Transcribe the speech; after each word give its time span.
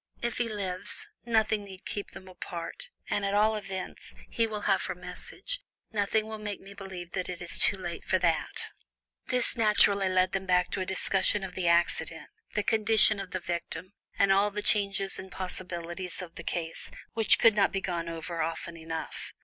If 0.23 0.39
he 0.39 0.49
lives, 0.49 1.07
nothing 1.27 1.63
need 1.63 1.85
keep 1.85 2.09
them 2.09 2.27
apart, 2.27 2.89
and 3.07 3.23
at 3.23 3.35
all 3.35 3.55
events, 3.55 4.15
he 4.31 4.47
will 4.47 4.61
have 4.61 4.85
her 4.85 4.95
message. 4.95 5.61
Nothing 5.91 6.25
will 6.25 6.39
make 6.39 6.59
me 6.59 6.73
believe 6.73 7.11
that 7.11 7.29
it 7.29 7.39
is 7.39 7.59
too 7.59 7.77
late 7.77 8.03
for 8.03 8.17
that." 8.17 8.69
This 9.27 9.55
naturally 9.55 10.09
led 10.09 10.31
them 10.31 10.47
back 10.47 10.71
to 10.71 10.81
a 10.81 10.87
discussion 10.87 11.43
of 11.43 11.53
the 11.53 11.67
accident, 11.67 12.31
the 12.55 12.63
condition 12.63 13.19
of 13.19 13.29
the 13.29 13.39
victim, 13.39 13.93
and 14.17 14.31
all 14.31 14.49
the 14.49 14.63
chances 14.63 15.19
and 15.19 15.31
possibilities 15.31 16.19
of 16.23 16.33
the 16.33 16.43
case, 16.43 16.89
which 17.13 17.37
could 17.37 17.53
not 17.55 17.71
be 17.71 17.79
gone 17.79 18.09
over 18.09 18.41
often 18.41 18.75
enough. 18.77 19.33